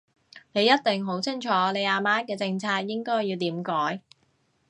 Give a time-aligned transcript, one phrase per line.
[0.53, 4.01] 你一定好清楚你阿媽嘅政策應該要點改